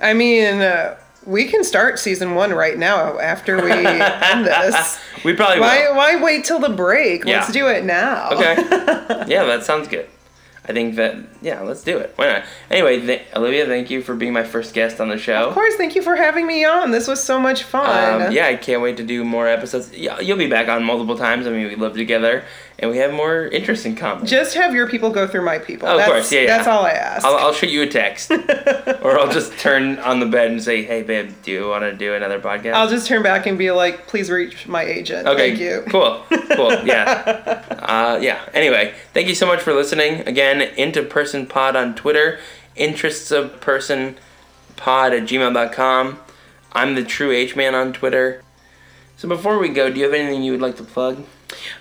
[0.00, 0.60] I mean.
[0.60, 3.86] Uh, we can start season one right now after we end
[4.46, 4.98] this.
[5.24, 5.96] We probably Why, will.
[5.96, 7.24] why wait till the break?
[7.24, 7.38] Yeah.
[7.40, 8.30] Let's do it now.
[8.30, 8.56] Okay.
[9.28, 10.08] yeah, that sounds good.
[10.68, 12.12] I think that yeah, let's do it.
[12.14, 12.44] Why not?
[12.70, 15.48] Anyway, th- Olivia, thank you for being my first guest on the show.
[15.48, 16.92] Of course, thank you for having me on.
[16.92, 18.22] This was so much fun.
[18.22, 19.92] Um, yeah, I can't wait to do more episodes.
[19.92, 21.48] Yeah, You'll be back on multiple times.
[21.48, 22.44] I mean, we live together,
[22.78, 24.26] and we have more interests in common.
[24.26, 25.88] Just have your people go through my people.
[25.88, 26.56] Oh, of that's, course, yeah, yeah.
[26.56, 27.24] That's all I ask.
[27.24, 28.30] I'll, I'll shoot you a text,
[29.02, 31.92] or I'll just turn on the bed and say, "Hey, babe, do you want to
[31.94, 35.26] do another podcast?" I'll just turn back and be like, please reach my agent.
[35.26, 35.50] Okay.
[35.50, 35.84] Thank you.
[35.88, 36.24] Cool.
[36.56, 36.84] Cool.
[36.84, 37.64] Yeah.
[37.78, 38.48] uh, yeah.
[38.52, 40.26] Anyway, thank you so much for listening.
[40.26, 42.38] Again, into person pod on Twitter,
[42.76, 44.16] interests of person
[44.76, 46.18] pod at gmail.com.
[46.72, 48.42] I'm the true H man on Twitter.
[49.16, 51.24] So before we go, do you have anything you would like to plug?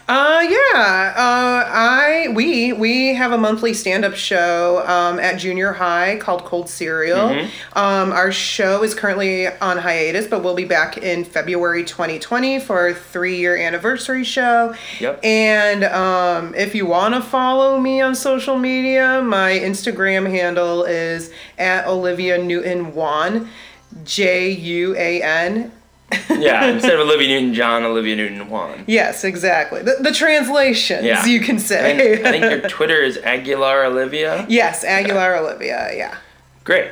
[0.08, 1.14] Uh, yeah.
[1.16, 6.70] Uh, I we we have a monthly stand-up show um, at junior high called Cold
[6.70, 7.30] Cereal.
[7.30, 7.78] Mm-hmm.
[7.78, 12.78] Um, our show is currently on hiatus, but we'll be back in February 2020 for
[12.78, 14.76] our three-year anniversary show.
[15.00, 15.24] Yep.
[15.24, 21.32] And um, if you want to follow me on social media, my Instagram handle is
[21.58, 23.48] at Olivia Newton Juan,
[24.04, 25.72] J U A N.
[26.42, 28.84] Yeah, instead of Olivia Newton John, Olivia Newton Juan.
[28.88, 29.82] Yes, exactly.
[29.84, 31.24] The, the translations, Yeah.
[31.26, 31.98] you can I say.
[32.16, 34.46] think, I think your Twitter is Aguilar Olivia.
[34.50, 35.92] Yes, Aguilar Olivia.
[35.96, 36.18] Yeah.
[36.64, 36.92] Great.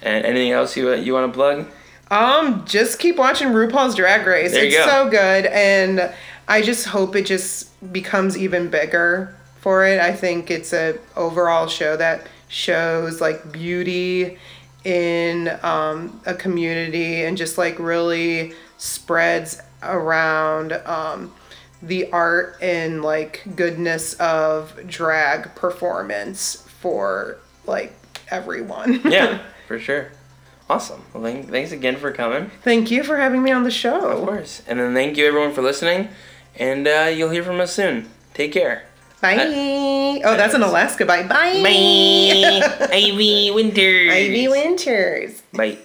[0.00, 1.66] And anything else you you want to plug?
[2.10, 4.52] Um, just keep watching RuPaul's Drag Race.
[4.52, 4.86] There it's go.
[4.86, 6.12] so good, and
[6.46, 10.00] I just hope it just becomes even bigger for it.
[10.00, 14.38] I think it's a overall show that shows like beauty
[14.88, 21.30] in um, a community and just like really spreads around um,
[21.82, 27.36] the art and like goodness of drag performance for
[27.66, 27.94] like
[28.30, 29.02] everyone.
[29.10, 30.10] Yeah, for sure.
[30.70, 31.02] Awesome.
[31.12, 32.50] Well, thank, thanks again for coming.
[32.62, 34.08] Thank you for having me on the show.
[34.08, 34.62] Of course.
[34.66, 36.08] And then thank you everyone for listening.
[36.56, 38.08] And uh, you'll hear from us soon.
[38.32, 38.87] Take care.
[39.20, 39.36] Bye.
[39.36, 41.22] Uh, oh, that's an uh, Alaska bye.
[41.22, 41.62] Bye.
[41.62, 42.86] Bye.
[42.92, 44.12] Ivy Winters.
[44.12, 45.42] Ivy Winters.
[45.52, 45.78] Bye.